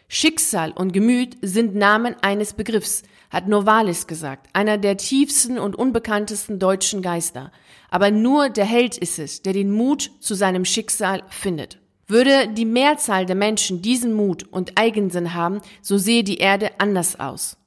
Schicksal 0.10 0.71
und 0.74 0.92
Gemüt 0.92 1.38
sind 1.42 1.74
Namen 1.74 2.15
eines 2.21 2.54
Begriffs, 2.54 3.04
hat 3.31 3.48
Novalis 3.48 4.06
gesagt, 4.06 4.48
einer 4.54 4.77
der 4.77 4.98
tiefsten 4.98 5.57
und 5.57 5.75
unbekanntesten 5.75 6.60
deutschen 6.60 7.01
Geister. 7.01 7.51
Aber 7.89 8.12
nur 8.12 8.50
der 8.50 8.65
Held 8.65 8.98
ist 8.98 9.18
es, 9.18 9.42
der 9.42 9.54
den 9.54 9.71
Mut 9.71 10.12
zu 10.19 10.36
seinem 10.36 10.65
Schicksal 10.65 11.24
findet. 11.30 11.80
Würde 12.06 12.50
die 12.50 12.65
Mehrzahl 12.65 13.25
der 13.25 13.38
Menschen 13.38 13.81
diesen 13.81 14.13
Mut 14.13 14.44
und 14.51 14.77
Eigensinn 14.77 15.33
haben, 15.33 15.62
so 15.81 15.98
sehe 15.98 16.24
die 16.24 16.38
Erde 16.38 16.71
anders 16.77 17.19
aus. 17.19 17.57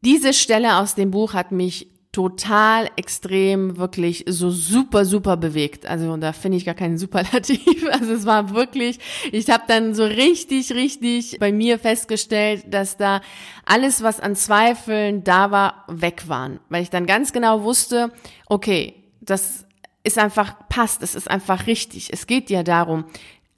Diese 0.00 0.32
Stelle 0.32 0.78
aus 0.78 0.94
dem 0.94 1.10
Buch 1.10 1.34
hat 1.34 1.52
mich 1.52 1.88
total 2.12 2.90
extrem 2.96 3.78
wirklich 3.78 4.24
so 4.28 4.50
super 4.50 5.06
super 5.06 5.38
bewegt. 5.38 5.86
Also 5.86 6.14
da 6.18 6.34
finde 6.34 6.58
ich 6.58 6.66
gar 6.66 6.74
keinen 6.74 6.98
Superlativ. 6.98 7.60
Also 7.90 8.12
es 8.12 8.26
war 8.26 8.54
wirklich, 8.54 8.98
ich 9.32 9.50
habe 9.50 9.64
dann 9.66 9.94
so 9.94 10.04
richtig 10.04 10.72
richtig 10.72 11.38
bei 11.40 11.52
mir 11.52 11.78
festgestellt, 11.78 12.64
dass 12.68 12.96
da 12.96 13.20
alles 13.64 14.02
was 14.02 14.20
an 14.20 14.36
Zweifeln 14.36 15.24
da 15.24 15.50
war, 15.50 15.84
weg 15.88 16.24
waren, 16.28 16.60
weil 16.68 16.82
ich 16.82 16.90
dann 16.90 17.06
ganz 17.06 17.32
genau 17.32 17.62
wusste, 17.62 18.12
okay, 18.46 18.94
das 19.20 19.64
ist 20.04 20.18
einfach 20.18 20.68
passt, 20.68 21.02
es 21.02 21.14
ist 21.14 21.30
einfach 21.30 21.66
richtig. 21.66 22.12
Es 22.12 22.26
geht 22.26 22.50
ja 22.50 22.62
darum, 22.62 23.04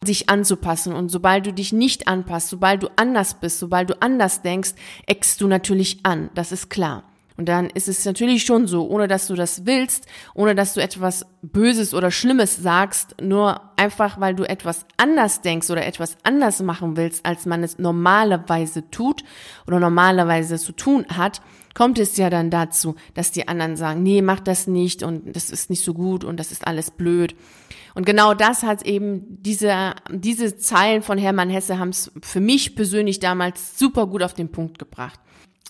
sich 0.04 0.28
anzupassen. 0.28 0.92
Und 0.92 1.08
sobald 1.08 1.46
du 1.46 1.52
dich 1.52 1.72
nicht 1.72 2.06
anpasst, 2.08 2.50
sobald 2.50 2.82
du 2.82 2.88
anders 2.96 3.34
bist, 3.34 3.58
sobald 3.58 3.90
du 3.90 4.02
anders 4.02 4.42
denkst, 4.42 4.74
eckst 5.06 5.40
du 5.40 5.48
natürlich 5.48 6.00
an. 6.04 6.30
Das 6.34 6.52
ist 6.52 6.68
klar. 6.68 7.04
Und 7.36 7.48
dann 7.48 7.68
ist 7.70 7.88
es 7.88 8.04
natürlich 8.04 8.44
schon 8.44 8.68
so, 8.68 8.88
ohne 8.88 9.08
dass 9.08 9.26
du 9.26 9.34
das 9.34 9.66
willst, 9.66 10.06
ohne 10.34 10.54
dass 10.54 10.74
du 10.74 10.80
etwas 10.80 11.26
Böses 11.42 11.92
oder 11.92 12.12
Schlimmes 12.12 12.56
sagst, 12.56 13.16
nur 13.20 13.60
einfach, 13.76 14.20
weil 14.20 14.36
du 14.36 14.44
etwas 14.44 14.86
anders 14.96 15.40
denkst 15.40 15.68
oder 15.68 15.84
etwas 15.84 16.16
anders 16.22 16.62
machen 16.62 16.96
willst, 16.96 17.26
als 17.26 17.44
man 17.44 17.64
es 17.64 17.78
normalerweise 17.78 18.88
tut 18.90 19.24
oder 19.66 19.80
normalerweise 19.80 20.58
zu 20.58 20.72
tun 20.72 21.06
hat, 21.08 21.42
kommt 21.74 21.98
es 21.98 22.16
ja 22.16 22.30
dann 22.30 22.50
dazu, 22.50 22.94
dass 23.14 23.32
die 23.32 23.48
anderen 23.48 23.76
sagen, 23.76 24.04
nee, 24.04 24.22
mach 24.22 24.38
das 24.38 24.68
nicht 24.68 25.02
und 25.02 25.34
das 25.34 25.50
ist 25.50 25.70
nicht 25.70 25.84
so 25.84 25.92
gut 25.92 26.22
und 26.22 26.38
das 26.38 26.52
ist 26.52 26.66
alles 26.68 26.92
blöd. 26.92 27.34
Und 27.96 28.06
genau 28.06 28.34
das 28.34 28.62
hat 28.62 28.84
eben 28.86 29.24
diese, 29.42 29.94
diese 30.10 30.56
Zeilen 30.56 31.02
von 31.02 31.18
Hermann 31.18 31.50
Hesse 31.50 31.78
haben 31.78 31.90
es 31.90 32.12
für 32.22 32.40
mich 32.40 32.76
persönlich 32.76 33.18
damals 33.18 33.76
super 33.78 34.06
gut 34.06 34.22
auf 34.22 34.34
den 34.34 34.50
Punkt 34.50 34.78
gebracht. 34.78 35.18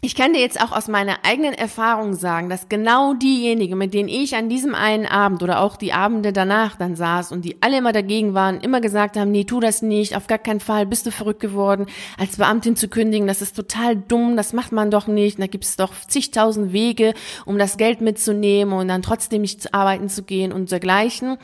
Ich 0.04 0.14
kann 0.14 0.34
dir 0.34 0.40
jetzt 0.40 0.61
auch 0.61 0.70
aus 0.70 0.87
meiner 0.87 1.20
eigenen 1.23 1.54
Erfahrung 1.54 2.12
sagen, 2.12 2.50
dass 2.50 2.68
genau 2.68 3.14
diejenigen, 3.14 3.78
mit 3.78 3.94
denen 3.94 4.11
ich 4.11 4.37
an 4.37 4.50
diesem 4.50 4.75
einen 4.75 5.06
Abend 5.06 5.42
oder 5.42 5.62
auch 5.62 5.78
die 5.78 5.94
Abende 5.94 6.34
danach 6.34 6.76
dann 6.76 6.94
saß 6.94 7.32
und 7.32 7.42
die 7.42 7.56
alle 7.62 7.78
immer 7.78 7.92
dagegen 7.92 8.34
waren, 8.34 8.61
immer 8.61 8.82
gesagt 8.82 9.16
haben, 9.16 9.30
nee, 9.30 9.44
tu 9.44 9.61
das 9.61 9.80
nicht, 9.80 10.14
auf 10.14 10.26
gar 10.26 10.37
keinen 10.37 10.61
Fall, 10.61 10.84
bist 10.84 11.06
du 11.06 11.11
verrückt 11.11 11.40
geworden, 11.40 11.87
als 12.18 12.37
Beamtin 12.37 12.76
zu 12.76 12.88
kündigen, 12.88 13.26
das 13.26 13.40
ist 13.40 13.56
total 13.56 13.96
dumm, 13.96 14.37
das 14.37 14.52
macht 14.52 14.73
man 14.73 14.90
doch 14.90 15.06
nicht, 15.06 15.40
da 15.40 15.46
gibt 15.46 15.64
es 15.64 15.76
doch 15.76 15.94
zigtausend 16.06 16.75
Wege, 16.75 17.14
um 17.46 17.56
das 17.56 17.78
Geld 17.78 18.02
mitzunehmen 18.02 18.75
und 18.75 18.88
dann 18.88 19.00
trotzdem 19.00 19.40
nicht 19.40 19.73
arbeiten 19.73 20.11
zu 20.11 20.23
gehen 20.23 20.52
und 20.52 20.70
dergleichen. 20.70 21.38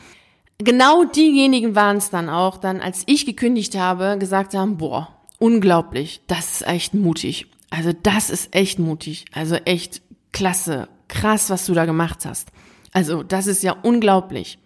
Genau 0.59 1.03
diejenigen 1.03 1.73
waren 1.73 1.97
es 1.97 2.11
dann 2.11 2.29
auch, 2.29 2.57
dann 2.57 2.79
als 2.79 3.01
ich 3.07 3.25
gekündigt 3.25 3.75
habe, 3.75 4.17
gesagt 4.19 4.53
haben, 4.53 4.77
boah, 4.77 5.07
unglaublich, 5.39 6.21
das 6.27 6.61
ist 6.61 6.67
echt 6.67 6.93
mutig. 6.93 7.47
Also 7.71 7.91
das 7.93 8.29
ist 8.29 8.53
echt 8.53 8.77
mutig. 8.77 9.25
Also 9.31 9.55
echt 9.55 10.03
klasse. 10.31 10.87
Krass, 11.07 11.49
was 11.49 11.65
du 11.65 11.73
da 11.73 11.85
gemacht 11.85 12.25
hast. 12.25 12.49
Also 12.93 13.23
das 13.23 13.47
ist 13.47 13.63
ja 13.63 13.75
unglaublich. 13.81 14.59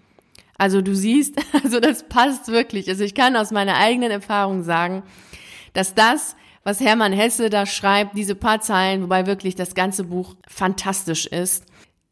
Also 0.58 0.82
du 0.82 0.94
siehst, 0.96 1.36
also 1.64 1.80
das 1.80 2.08
passt 2.10 2.50
wirklich. 2.50 2.90
Also 2.90 3.04
ich 3.04 3.16
kann 3.16 3.38
aus 3.38 3.52
meiner 3.52 3.78
eigenen 3.78 4.12
Erfahrung 4.12 4.64
sagen, 4.64 5.04
dass 5.74 5.94
das, 5.94 6.36
was 6.64 6.80
Hermann 6.80 7.14
Hesse 7.14 7.50
da 7.50 7.66
schreibt, 7.66 8.18
diese 8.18 8.36
paar 8.36 8.60
Zeilen, 8.60 9.04
wobei 9.04 9.28
wirklich 9.28 9.56
das 9.56 9.76
ganze 9.76 10.06
Buch 10.06 10.36
fantastisch 10.48 11.28
ist, 11.28 11.66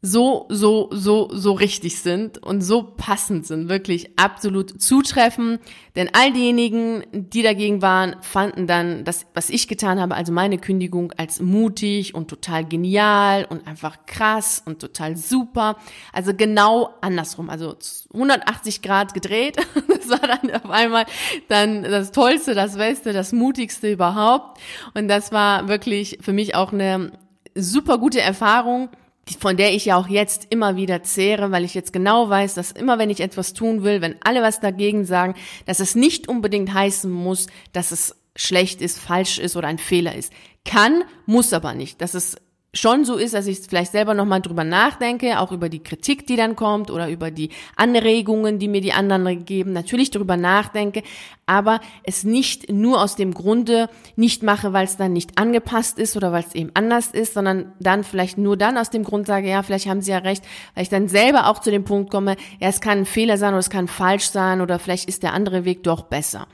so, 0.06 0.44
so, 0.50 0.90
so, 0.92 1.30
so 1.32 1.52
richtig 1.52 1.98
sind 1.98 2.36
und 2.36 2.60
so 2.60 2.82
passend 2.82 3.46
sind, 3.46 3.70
wirklich 3.70 4.18
absolut 4.18 4.82
zutreffen. 4.82 5.58
Denn 5.96 6.10
all 6.12 6.30
diejenigen, 6.30 7.04
die 7.12 7.42
dagegen 7.42 7.80
waren, 7.80 8.16
fanden 8.20 8.66
dann 8.66 9.04
das, 9.04 9.24
was 9.32 9.48
ich 9.48 9.66
getan 9.66 9.98
habe, 9.98 10.14
also 10.14 10.30
meine 10.30 10.58
Kündigung, 10.58 11.12
als 11.16 11.40
mutig 11.40 12.14
und 12.14 12.28
total 12.28 12.66
genial 12.66 13.46
und 13.48 13.66
einfach 13.66 14.04
krass 14.04 14.62
und 14.66 14.78
total 14.78 15.16
super. 15.16 15.78
Also 16.12 16.34
genau 16.34 16.90
andersrum, 17.00 17.48
also 17.48 17.74
180 18.12 18.82
Grad 18.82 19.14
gedreht. 19.14 19.56
Das 20.04 20.10
war 20.20 20.28
dann 20.28 20.50
auf 20.50 20.68
einmal 20.68 21.06
dann 21.48 21.82
das 21.82 22.12
Tollste, 22.12 22.54
das 22.54 22.76
Beste, 22.76 23.14
das 23.14 23.32
Mutigste 23.32 23.90
überhaupt. 23.90 24.60
Und 24.92 25.08
das 25.08 25.32
war 25.32 25.66
wirklich 25.66 26.18
für 26.20 26.34
mich 26.34 26.54
auch 26.54 26.74
eine 26.74 27.12
super 27.54 27.96
gute 27.96 28.20
Erfahrung 28.20 28.90
von 29.40 29.56
der 29.56 29.74
ich 29.74 29.86
ja 29.86 29.96
auch 29.96 30.08
jetzt 30.08 30.48
immer 30.50 30.76
wieder 30.76 31.02
zehre, 31.02 31.50
weil 31.50 31.64
ich 31.64 31.74
jetzt 31.74 31.92
genau 31.92 32.28
weiß, 32.28 32.54
dass 32.54 32.72
immer 32.72 32.98
wenn 32.98 33.10
ich 33.10 33.20
etwas 33.20 33.54
tun 33.54 33.82
will, 33.82 34.00
wenn 34.00 34.16
alle 34.22 34.42
was 34.42 34.60
dagegen 34.60 35.04
sagen, 35.04 35.34
dass 35.66 35.80
es 35.80 35.94
nicht 35.94 36.28
unbedingt 36.28 36.72
heißen 36.72 37.10
muss, 37.10 37.46
dass 37.72 37.90
es 37.90 38.16
schlecht 38.36 38.82
ist, 38.82 38.98
falsch 38.98 39.38
ist 39.38 39.56
oder 39.56 39.68
ein 39.68 39.78
Fehler 39.78 40.14
ist. 40.14 40.32
Kann, 40.64 41.04
muss 41.26 41.52
aber 41.52 41.74
nicht. 41.74 42.00
Das 42.00 42.14
ist 42.14 42.36
schon 42.74 43.04
so 43.04 43.16
ist, 43.16 43.34
dass 43.34 43.46
ich 43.46 43.60
vielleicht 43.60 43.92
selber 43.92 44.14
nochmal 44.14 44.40
drüber 44.40 44.64
nachdenke, 44.64 45.40
auch 45.40 45.52
über 45.52 45.68
die 45.68 45.82
Kritik, 45.82 46.26
die 46.26 46.36
dann 46.36 46.56
kommt 46.56 46.90
oder 46.90 47.08
über 47.08 47.30
die 47.30 47.50
Anregungen, 47.76 48.58
die 48.58 48.68
mir 48.68 48.80
die 48.80 48.92
anderen 48.92 49.44
geben, 49.44 49.72
natürlich 49.72 50.10
drüber 50.10 50.36
nachdenke, 50.36 51.02
aber 51.46 51.80
es 52.02 52.24
nicht 52.24 52.70
nur 52.70 53.00
aus 53.00 53.16
dem 53.16 53.32
Grunde 53.32 53.88
nicht 54.16 54.42
mache, 54.42 54.72
weil 54.72 54.84
es 54.84 54.96
dann 54.96 55.12
nicht 55.12 55.38
angepasst 55.38 55.98
ist 55.98 56.16
oder 56.16 56.32
weil 56.32 56.44
es 56.44 56.54
eben 56.54 56.70
anders 56.74 57.08
ist, 57.08 57.34
sondern 57.34 57.72
dann 57.80 58.04
vielleicht 58.04 58.38
nur 58.38 58.56
dann 58.56 58.76
aus 58.76 58.90
dem 58.90 59.04
Grund 59.04 59.26
sage, 59.26 59.48
ja, 59.48 59.62
vielleicht 59.62 59.86
haben 59.86 60.02
sie 60.02 60.10
ja 60.10 60.18
recht, 60.18 60.44
weil 60.74 60.82
ich 60.82 60.90
dann 60.90 61.08
selber 61.08 61.48
auch 61.48 61.60
zu 61.60 61.70
dem 61.70 61.84
Punkt 61.84 62.10
komme, 62.10 62.36
ja, 62.60 62.68
es 62.68 62.80
kann 62.80 62.98
ein 62.98 63.06
Fehler 63.06 63.38
sein 63.38 63.50
oder 63.50 63.60
es 63.60 63.70
kann 63.70 63.88
falsch 63.88 64.28
sein 64.30 64.60
oder 64.60 64.78
vielleicht 64.78 65.08
ist 65.08 65.22
der 65.22 65.32
andere 65.32 65.64
Weg 65.64 65.82
doch 65.82 66.02
besser. 66.02 66.46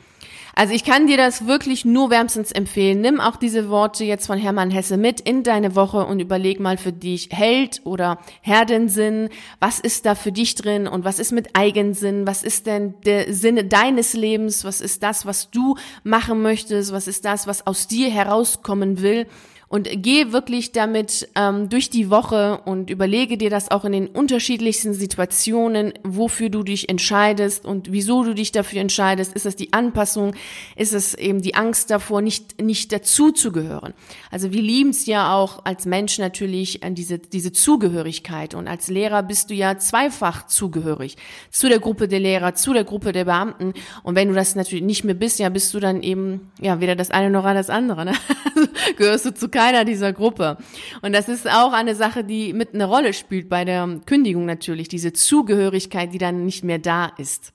Also 0.54 0.74
ich 0.74 0.84
kann 0.84 1.06
dir 1.06 1.16
das 1.16 1.46
wirklich 1.46 1.84
nur 1.84 2.10
wärmstens 2.10 2.52
empfehlen. 2.52 3.00
Nimm 3.00 3.20
auch 3.20 3.36
diese 3.36 3.68
Worte 3.68 4.04
jetzt 4.04 4.26
von 4.26 4.38
Hermann 4.38 4.70
Hesse 4.70 4.96
mit 4.96 5.20
in 5.20 5.42
deine 5.42 5.74
Woche 5.74 6.04
und 6.04 6.20
überleg 6.20 6.60
mal 6.60 6.76
für 6.76 6.92
dich 6.92 7.28
Held 7.30 7.80
oder 7.84 8.18
Herdensinn. 8.40 9.28
Was 9.60 9.80
ist 9.80 10.06
da 10.06 10.14
für 10.14 10.32
dich 10.32 10.54
drin 10.54 10.86
und 10.86 11.04
was 11.04 11.18
ist 11.18 11.32
mit 11.32 11.56
Eigensinn? 11.56 12.26
Was 12.26 12.42
ist 12.42 12.66
denn 12.66 12.94
der 13.04 13.32
Sinne 13.32 13.64
deines 13.64 14.12
Lebens? 14.12 14.64
Was 14.64 14.80
ist 14.80 15.02
das, 15.02 15.26
was 15.26 15.50
du 15.50 15.76
machen 16.02 16.42
möchtest? 16.42 16.92
Was 16.92 17.06
ist 17.06 17.24
das, 17.24 17.46
was 17.46 17.66
aus 17.66 17.86
dir 17.86 18.10
herauskommen 18.10 19.02
will? 19.02 19.26
Und 19.70 19.88
geh 20.02 20.32
wirklich 20.32 20.72
damit 20.72 21.28
ähm, 21.36 21.68
durch 21.68 21.90
die 21.90 22.10
Woche 22.10 22.60
und 22.64 22.90
überlege 22.90 23.38
dir 23.38 23.50
das 23.50 23.70
auch 23.70 23.84
in 23.84 23.92
den 23.92 24.08
unterschiedlichsten 24.08 24.94
Situationen, 24.94 25.92
wofür 26.02 26.48
du 26.48 26.64
dich 26.64 26.88
entscheidest 26.88 27.64
und 27.64 27.92
wieso 27.92 28.24
du 28.24 28.34
dich 28.34 28.50
dafür 28.50 28.80
entscheidest. 28.80 29.32
Ist 29.32 29.46
es 29.46 29.54
die 29.54 29.72
Anpassung? 29.72 30.34
Ist 30.74 30.92
es 30.92 31.14
eben 31.14 31.40
die 31.40 31.54
Angst 31.54 31.88
davor, 31.92 32.20
nicht, 32.20 32.60
nicht 32.60 32.90
dazu 32.90 33.30
zu 33.30 33.52
gehören? 33.52 33.94
Also 34.32 34.52
wir 34.52 34.60
lieben 34.60 34.90
es 34.90 35.06
ja 35.06 35.32
auch 35.36 35.64
als 35.64 35.86
Mensch 35.86 36.18
natürlich 36.18 36.82
an 36.82 36.96
diese, 36.96 37.20
diese 37.20 37.52
Zugehörigkeit 37.52 38.54
und 38.54 38.66
als 38.66 38.88
Lehrer 38.88 39.22
bist 39.22 39.50
du 39.50 39.54
ja 39.54 39.78
zweifach 39.78 40.48
zugehörig 40.48 41.16
zu 41.48 41.68
der 41.68 41.78
Gruppe 41.78 42.08
der 42.08 42.18
Lehrer, 42.18 42.56
zu 42.56 42.72
der 42.72 42.82
Gruppe 42.82 43.12
der 43.12 43.26
Beamten 43.26 43.74
und 44.02 44.16
wenn 44.16 44.26
du 44.26 44.34
das 44.34 44.56
natürlich 44.56 44.84
nicht 44.84 45.04
mehr 45.04 45.14
bist, 45.14 45.38
ja, 45.38 45.48
bist 45.48 45.72
du 45.74 45.78
dann 45.78 46.02
eben, 46.02 46.50
ja, 46.60 46.80
weder 46.80 46.96
das 46.96 47.12
eine 47.12 47.30
noch 47.30 47.44
das 47.44 47.70
andere, 47.70 48.04
ne? 48.04 48.14
gehörst 48.96 49.26
du 49.26 49.32
zu 49.32 49.48
keiner 49.60 49.84
dieser 49.84 50.14
Gruppe. 50.14 50.56
Und 51.02 51.12
das 51.12 51.28
ist 51.28 51.46
auch 51.46 51.74
eine 51.74 51.94
Sache, 51.94 52.24
die 52.24 52.54
mit 52.54 52.72
eine 52.72 52.86
Rolle 52.86 53.12
spielt 53.12 53.50
bei 53.50 53.66
der 53.66 54.00
Kündigung 54.06 54.46
natürlich, 54.46 54.88
diese 54.88 55.12
Zugehörigkeit, 55.12 56.14
die 56.14 56.18
dann 56.18 56.46
nicht 56.46 56.64
mehr 56.64 56.78
da 56.78 57.12
ist. 57.18 57.52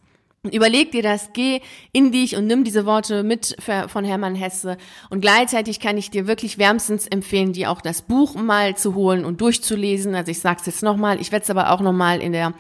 Überleg 0.52 0.92
dir 0.92 1.02
das, 1.02 1.32
geh 1.34 1.62
in 1.92 2.12
dich 2.12 2.36
und 2.36 2.46
nimm 2.46 2.64
diese 2.64 2.86
Worte 2.86 3.24
mit 3.24 3.58
von 3.88 4.06
Hermann 4.06 4.36
Hesse. 4.36 4.78
Und 5.10 5.22
gleichzeitig 5.22 5.80
kann 5.80 5.98
ich 5.98 6.12
dir 6.12 6.28
wirklich 6.28 6.60
wärmstens 6.60 7.08
empfehlen, 7.08 7.54
dir 7.54 7.72
auch 7.72 7.82
das 7.82 8.04
Buch 8.04 8.36
mal 8.36 8.78
zu 8.78 8.94
holen 8.94 9.26
und 9.26 9.42
durchzulesen. 9.42 10.14
Also 10.14 10.30
ich 10.30 10.42
sag's 10.42 10.68
jetzt 10.68 10.84
nochmal, 10.84 11.20
ich 11.20 11.32
werde 11.32 11.42
es 11.42 11.50
aber 11.50 11.72
auch 11.72 11.82
nochmal 11.82 12.22
in 12.22 12.34
der 12.34 12.54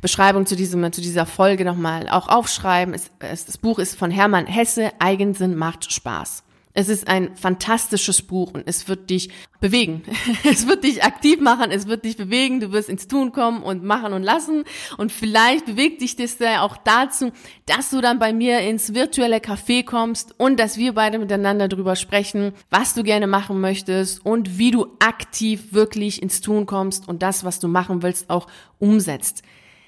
Beschreibung 0.00 0.46
zu, 0.46 0.56
diesem, 0.56 0.90
zu 0.90 1.02
dieser 1.02 1.26
Folge 1.26 1.66
nochmal 1.66 2.08
auch 2.08 2.28
aufschreiben. 2.28 2.94
Es, 2.94 3.10
es, 3.18 3.44
das 3.44 3.58
Buch 3.58 3.78
ist 3.78 3.98
von 3.98 4.10
Hermann 4.10 4.46
Hesse, 4.46 4.92
Eigensinn 4.98 5.54
macht 5.54 5.92
Spaß. 5.92 6.45
Es 6.78 6.90
ist 6.90 7.08
ein 7.08 7.34
fantastisches 7.36 8.20
Buch 8.20 8.52
und 8.52 8.64
es 8.66 8.86
wird 8.86 9.08
dich 9.08 9.30
bewegen. 9.60 10.02
Es 10.44 10.68
wird 10.68 10.84
dich 10.84 11.02
aktiv 11.02 11.40
machen, 11.40 11.70
es 11.70 11.86
wird 11.86 12.04
dich 12.04 12.18
bewegen, 12.18 12.60
du 12.60 12.70
wirst 12.70 12.90
ins 12.90 13.08
Tun 13.08 13.32
kommen 13.32 13.62
und 13.62 13.82
machen 13.82 14.12
und 14.12 14.22
lassen. 14.22 14.64
Und 14.98 15.10
vielleicht 15.10 15.64
bewegt 15.64 16.02
dich 16.02 16.16
das 16.16 16.38
ja 16.38 16.60
auch 16.60 16.76
dazu, 16.76 17.32
dass 17.64 17.88
du 17.88 18.02
dann 18.02 18.18
bei 18.18 18.34
mir 18.34 18.60
ins 18.60 18.92
virtuelle 18.92 19.38
Café 19.38 19.86
kommst 19.86 20.38
und 20.38 20.60
dass 20.60 20.76
wir 20.76 20.92
beide 20.92 21.18
miteinander 21.18 21.68
drüber 21.68 21.96
sprechen, 21.96 22.52
was 22.68 22.92
du 22.92 23.02
gerne 23.02 23.26
machen 23.26 23.58
möchtest 23.58 24.24
und 24.26 24.58
wie 24.58 24.70
du 24.70 24.86
aktiv 24.98 25.72
wirklich 25.72 26.20
ins 26.20 26.42
Tun 26.42 26.66
kommst 26.66 27.08
und 27.08 27.22
das, 27.22 27.42
was 27.42 27.58
du 27.58 27.68
machen 27.68 28.02
willst, 28.02 28.28
auch 28.28 28.48
umsetzt. 28.78 29.42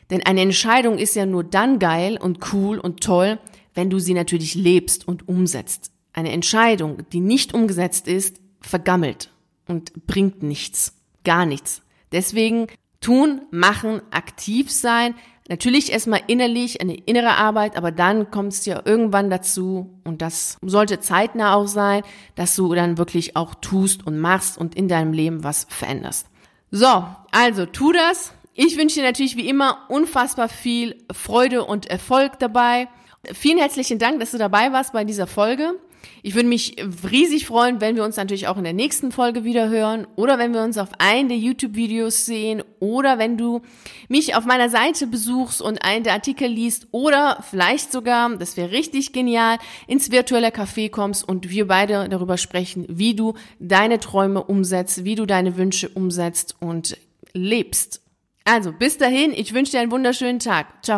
Denn 0.09 0.25
eine 0.25 0.41
Entscheidung 0.41 0.97
ist 0.97 1.15
ja 1.17 1.27
nur 1.27 1.45
dann 1.45 1.81
geil 1.81 2.19
und 2.19 2.55
cool 2.55 2.79
und 2.79 3.03
toll, 3.03 3.39
wenn 3.75 3.91
du 3.91 3.99
sie 3.99 4.15
natürlich 4.15 4.55
lebst 4.55 5.07
und 5.07 5.29
umsetzt. 5.29 5.93
Eine 6.19 6.33
Entscheidung, 6.33 7.09
die 7.13 7.21
nicht 7.21 7.55
umgesetzt 7.55 8.09
ist, 8.09 8.41
vergammelt 8.61 9.31
und 9.69 10.05
bringt 10.09 10.43
nichts, 10.43 10.95
gar 11.23 11.47
nichts. 11.47 11.83
Deswegen 12.11 12.67
tun, 13.01 13.43
machen, 13.53 14.03
aktiv 14.11 14.69
sein, 14.69 15.15
natürlich 15.49 15.93
erstmal 15.93 16.23
innerlich 16.27 16.81
eine 16.81 16.97
innere 16.97 17.37
Arbeit, 17.37 17.77
aber 17.77 17.93
dann 17.93 18.33
kommt 18.33 18.53
es 18.53 18.67
ja 18.67 18.83
irgendwann 18.85 19.31
dazu 19.31 20.01
und 20.03 20.21
das 20.21 20.57
sollte 20.61 20.99
zeitnah 20.99 21.55
auch 21.55 21.69
sein, 21.69 22.03
dass 22.35 22.57
du 22.57 22.75
dann 22.75 22.99
wirklich 22.99 23.37
auch 23.37 23.55
tust 23.55 24.05
und 24.05 24.19
machst 24.19 24.59
und 24.59 24.75
in 24.75 24.89
deinem 24.89 25.13
Leben 25.13 25.45
was 25.45 25.69
veränderst. 25.71 26.27
So, 26.73 27.05
also 27.31 27.65
tu 27.65 27.93
das. 27.93 28.33
Ich 28.55 28.77
wünsche 28.77 28.97
dir 28.97 29.07
natürlich 29.07 29.37
wie 29.37 29.49
immer 29.49 29.87
unfassbar 29.89 30.49
viel 30.49 30.97
Freude 31.13 31.65
und 31.65 31.87
Erfolg 31.87 32.41
dabei. 32.41 32.89
Vielen 33.33 33.59
herzlichen 33.59 34.01
Dank, 34.01 34.19
dass 34.19 34.33
du 34.33 34.39
dabei 34.39 34.73
warst 34.73 34.93
bei 34.93 35.05
dieser 35.05 35.29
Folge. 35.29 35.75
Ich 36.23 36.35
würde 36.35 36.49
mich 36.49 36.77
riesig 37.11 37.47
freuen, 37.47 37.81
wenn 37.81 37.97
wir 37.97 38.05
uns 38.05 38.17
natürlich 38.17 38.49
auch 38.49 38.57
in 38.57 38.65
der 38.65 38.73
nächsten 38.73 39.13
Folge 39.13 39.45
wieder 39.45 39.69
hören 39.69 40.07
oder 40.17 40.39
wenn 40.39 40.53
wir 40.53 40.63
uns 40.63 40.79
auf 40.79 40.89
einen 40.99 41.29
der 41.29 41.39
YouTube-Videos 41.39 42.27
sehen 42.27 42.63
oder 42.81 43.19
wenn 43.19 43.37
du 43.37 43.63
mich 44.09 44.35
auf 44.35 44.45
meiner 44.45 44.69
Seite 44.69 45.07
besuchst 45.07 45.63
und 45.63 45.85
einen 45.85 46.05
der 46.05 46.15
Artikel 46.15 46.49
liest 46.49 46.89
oder 46.91 47.45
vielleicht 47.49 47.93
sogar, 47.93 48.35
das 48.37 48.57
wäre 48.57 48.73
richtig 48.73 49.13
genial, 49.13 49.59
ins 49.87 50.11
virtuelle 50.11 50.49
Café 50.49 50.91
kommst 50.91 51.27
und 51.27 51.51
wir 51.51 51.67
beide 51.67 52.09
darüber 52.09 52.37
sprechen, 52.37 52.87
wie 52.89 53.15
du 53.15 53.35
deine 53.59 54.01
Träume 54.01 54.43
umsetzt, 54.43 55.05
wie 55.05 55.15
du 55.15 55.27
deine 55.27 55.57
Wünsche 55.57 55.89
umsetzt 55.89 56.57
und 56.61 56.97
lebst. 57.33 58.03
Also 58.45 58.73
bis 58.73 58.97
dahin, 58.97 59.33
ich 59.33 59.53
wünsche 59.53 59.73
dir 59.73 59.81
einen 59.81 59.93
wunderschönen 59.93 60.39
Tag. 60.39 60.83
Ciao. 60.83 60.97